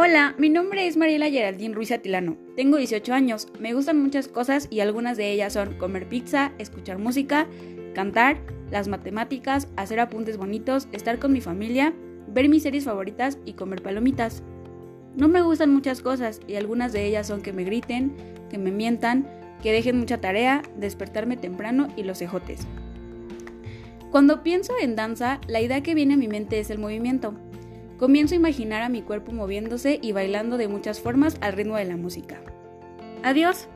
[0.00, 2.36] Hola, mi nombre es Mariela Geraldine Ruiz Atilano.
[2.54, 3.48] Tengo 18 años.
[3.58, 7.48] Me gustan muchas cosas y algunas de ellas son comer pizza, escuchar música,
[7.96, 8.38] cantar,
[8.70, 11.94] las matemáticas, hacer apuntes bonitos, estar con mi familia,
[12.28, 14.44] ver mis series favoritas y comer palomitas.
[15.16, 18.14] No me gustan muchas cosas y algunas de ellas son que me griten,
[18.50, 19.28] que me mientan,
[19.64, 22.68] que dejen mucha tarea, despertarme temprano y los ejotes.
[24.12, 27.34] Cuando pienso en danza, la idea que viene a mi mente es el movimiento.
[27.98, 31.84] Comienzo a imaginar a mi cuerpo moviéndose y bailando de muchas formas al ritmo de
[31.84, 32.40] la música.
[33.24, 33.68] Adiós.